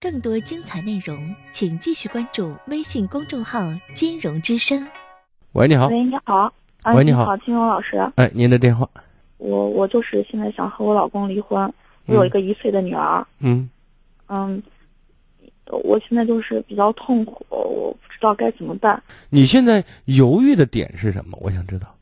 [0.00, 3.60] 更多精彩内容，请继续关注微信公众号
[3.94, 4.86] “金融之声”。
[5.52, 5.88] 喂，你好。
[5.88, 6.52] 喂，你好。
[6.82, 7.98] 啊、喂，你好，金融老师。
[8.16, 8.88] 哎，您的电话。
[9.38, 11.70] 我我就是现在想和我老公离婚，
[12.06, 13.26] 我有一个一岁的女儿。
[13.40, 13.68] 嗯。
[14.28, 14.62] 嗯。
[15.66, 19.02] 我现在就是比较痛苦，我不知道该怎么办。
[19.30, 21.36] 你现在犹豫的点是什么？
[21.42, 21.92] 我想知道。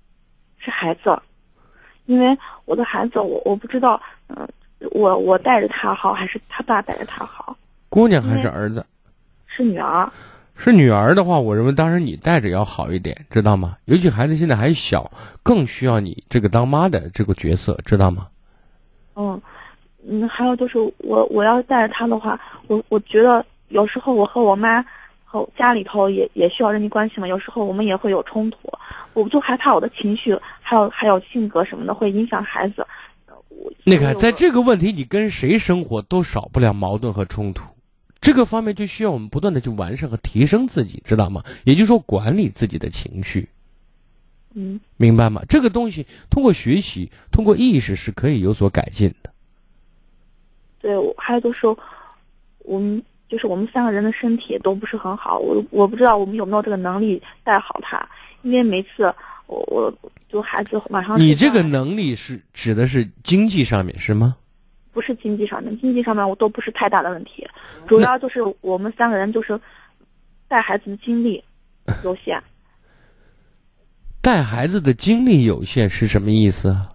[0.59, 1.18] 是孩子，
[2.05, 2.36] 因为
[2.66, 4.46] 我的孩子，我我不知道，嗯，
[4.91, 7.56] 我我带着他好，还是他爸带着他好？
[7.88, 8.84] 姑娘还是儿子？
[9.47, 10.10] 是女儿。
[10.56, 13.77] 是女儿的话，我认为当然你带着要好一点，知道吗？
[13.87, 15.10] 尤其孩子现在还小，
[15.42, 18.28] 更需要你这个当妈的这个角色，知道吗？
[19.16, 19.41] 嗯，
[20.06, 24.84] 嗯，还有就是我我要带着他的话，我我觉得有时候我和我妈
[25.25, 28.59] 和家里头也也需要人际关系嘛，有时候我们也会有冲突，
[29.12, 32.86] 我就害怕我的情绪还有还有性格什么的会影响孩子。
[33.84, 37.64] 你看，在这个问题，你跟谁生活都少不了矛盾和冲突。
[38.20, 41.44] 这个方面就需要我们不断的去完善和提升自己，知道吗？
[41.64, 43.48] 也就是说，管理自己的情绪。
[44.55, 45.42] 嗯，明白吗？
[45.48, 49.30] 这个东西通过学习，通过意识是可以有所改进的。
[50.80, 51.66] 对，还有就是
[52.61, 58.08] 我们就是我们三个人的身体都不是很好，我我不知道我们有没有这个能力带好他，
[58.42, 59.14] 因为每次
[59.46, 59.92] 我我
[60.34, 64.36] 就孩子晚上你这个能力是指的是经济上面是吗？
[64.92, 67.46] 不是经济上面，经济上面我都不是太大的问题，
[67.86, 69.60] 主要就是我们三个人就是
[70.48, 71.44] 带孩子的精力
[72.02, 72.42] 有限。
[74.20, 76.88] 带孩子的精力有限是什么意思啊？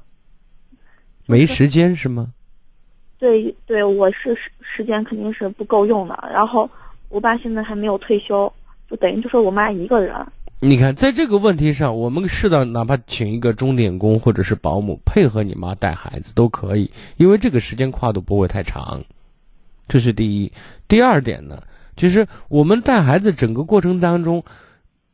[1.26, 2.34] 没时间是吗？
[3.18, 6.30] 对对，我是时时间肯定是不够用的。
[6.30, 6.70] 然后
[7.08, 8.52] 我爸现在还没有退休，
[8.90, 10.14] 就等于就是我妈一个人。
[10.62, 19.02] 你看，在这个问题上，我们适当哪怕请一个钟点工或者是保姆配合你妈带孩子都可以，因为这个时间跨度不会太长，
[19.88, 20.52] 这是第一。
[20.86, 21.64] 第二点呢，
[21.96, 24.44] 其实我们带孩子整个过程当中，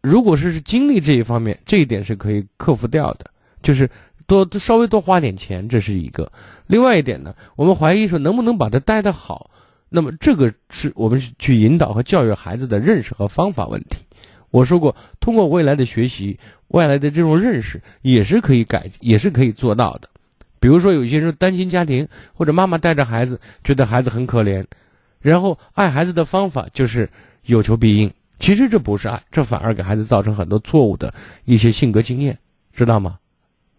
[0.01, 3.29] 如果是是精力这一方面，这一点是可以克服掉的，
[3.61, 3.87] 就是
[4.25, 6.31] 多稍微多花点钱，这是一个。
[6.65, 9.51] 另外一点呢，我们怀疑说能不能把他带得好，
[9.89, 13.97] 那么这个是我们去引导和教育孩子的认识和方法问题。
[14.55, 16.39] 我说过，通过未来的学习，
[16.69, 20.09] 未来的这种认识也是可以改，也是可以做到的。
[20.61, 24.63] 比如说，有些人单亲家庭，或者妈妈带着孩子，觉得孩子很可怜，
[25.19, 27.09] 然后爱孩子的方法就是
[27.43, 28.09] 有求必应。
[28.39, 31.13] 其实这不是爱，这反而给孩子造成很多错误的
[31.43, 32.39] 一些性格经验，
[32.71, 33.19] 知道吗？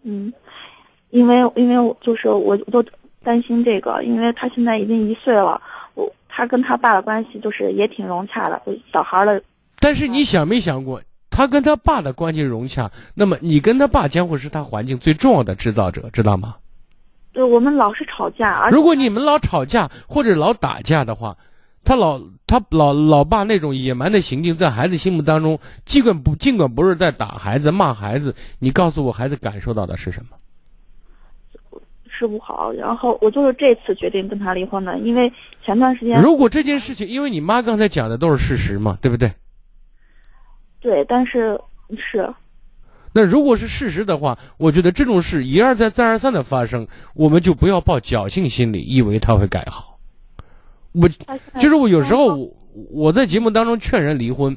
[0.03, 0.31] 嗯，
[1.09, 2.85] 因为因为我就是我都
[3.23, 5.63] 担心这个，因为他现在已经一岁了，
[5.95, 8.61] 我他跟他爸的关系就是也挺融洽的，
[8.93, 9.43] 小孩的。
[9.79, 16.57] 但是你想没想过，他跟他爸的关系融洽，那么你跟他爸将会是他环境最重要的制造者，知道吗？
[17.33, 18.71] 对，我们老是吵架。
[18.71, 21.37] 如果你们老吵架或者老打架的话，
[21.85, 30.37] 他老他老老爸那种野蛮的行径，在孩子心目当中，尽管不尽管不是在打孩子、骂孩子，你告诉我，孩子感受到的是什么？
[32.09, 32.73] 是不好。
[32.73, 35.31] 然后我就是这次决定跟他离婚的，因为
[35.63, 39.31] 前段时间如果这件事情，因为你妈刚才讲的都是事实嘛，对不对？
[40.81, 41.61] 对，但是
[41.97, 42.33] 是，
[43.13, 49.99] 那如果是事实的话，我觉得这种事一而再再而三的发生，我们就不要抱侥幸心理，以为他会改好。
[50.93, 51.09] 我
[51.61, 52.55] 就是我有时候我
[52.91, 54.57] 我在节目当中劝人离婚，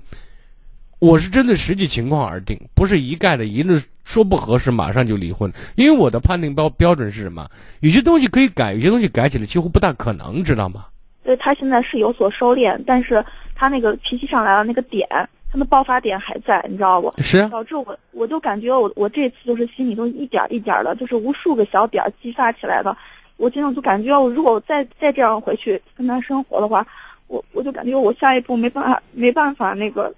[0.99, 5.51] 我是针对实际情况而定，不是一概的，一律说不合适马上就离婚。
[5.75, 7.49] 因为我的判定标标准是什么？
[7.79, 10.85] 有些东西可以改，有些东西改起来几乎不大可能，知道吗？
[11.23, 13.23] 对他现在是有所收敛，但是
[13.55, 15.07] 他那个脾气上来了那个点。
[15.51, 17.13] 他的爆发点还在，你知道不？
[17.21, 22.95] 是导致我，我就感觉我，我这次就是心里都一点一点的，就是无数个小点激发起来的。
[23.37, 26.85] 我真的就感觉，我如果再再这样回去跟他生活的话，
[27.27, 30.13] 我我就感觉我下一步没办法，没办法那个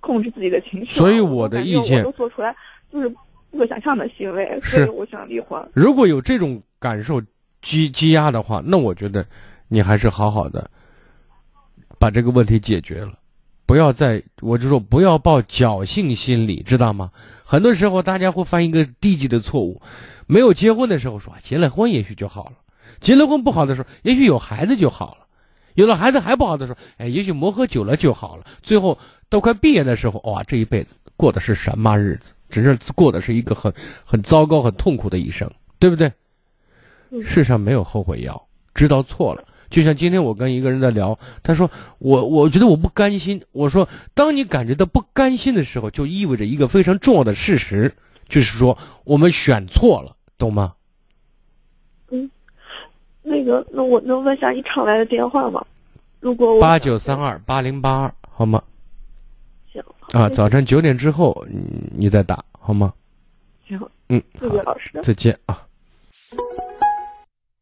[0.00, 0.98] 控制自己的情绪。
[0.98, 2.54] 所以我的意见，我都做出来
[2.92, 3.08] 就是
[3.50, 5.62] 不可想象的行为，所以我想离婚。
[5.74, 7.20] 如果有这种感受
[7.60, 9.26] 积积压的话，那我觉得
[9.66, 10.70] 你还是好好的
[11.98, 13.12] 把这个问题解决了。
[13.68, 17.10] 不要再，我就说不要抱侥幸心理，知道吗？
[17.44, 19.78] 很多时候大家会犯一个低级的错误，
[20.26, 22.52] 没有结婚的时候说结了婚也许就好了，
[22.98, 25.26] 结了婚不好的时候，也许有孩子就好了，
[25.74, 28.46] 有了孩子还不好的时候，哎，也许磨合久了就好了。
[28.62, 28.98] 最后
[29.28, 32.32] 都快毕业的时候，哇，这一辈子过的是什么日子？
[32.48, 33.70] 只是过的是一个很
[34.02, 35.46] 很糟糕、很痛苦的一生，
[35.78, 36.10] 对不对？
[37.22, 39.44] 世上没有后悔药，知道错了。
[39.70, 43.42] 就像今天我跟一个人在聊他说我我觉得我不甘心。
[43.52, 47.94] 我说当你感觉到不甘心的时候就意味着一个非常重要的事实
[48.28, 50.74] 就是说我们选错了懂吗？
[52.10, 52.30] 嗯
[53.22, 55.62] 那个那我能问下你常来的电话吗？
[56.20, 58.62] 如果八九三二八零八二好吗？
[59.70, 59.82] 行
[60.12, 61.46] 啊早晨九点之后
[61.94, 62.92] 你再打好吗？
[63.66, 63.78] 行
[64.08, 64.98] 嗯谢谢老师。
[65.02, 65.66] 再见啊。